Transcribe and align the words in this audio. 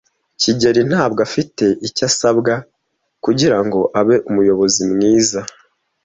kigeli 0.41 0.81
ntabwo 0.89 1.19
afite 1.27 1.65
icyo 1.87 2.03
asabwa 2.09 2.53
kugirango 3.23 3.79
abe 3.99 4.15
umuyobozi 4.29 4.81
mwiza. 4.93 5.39